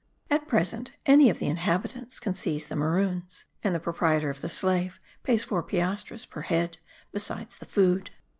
At 0.31 0.47
present 0.47 0.93
any 1.05 1.29
of 1.29 1.37
the 1.37 1.45
inhabitants 1.45 2.19
can 2.19 2.33
seize 2.33 2.65
the 2.65 2.75
maroons 2.75 3.45
and 3.63 3.75
the 3.75 3.79
proprietor 3.79 4.31
of 4.31 4.41
the 4.41 4.49
slave 4.49 4.99
pays 5.21 5.43
four 5.43 5.61
piastres 5.61 6.25
per 6.25 6.41
head, 6.41 6.79
besides 7.11 7.55
the 7.57 7.65
food. 7.67 8.09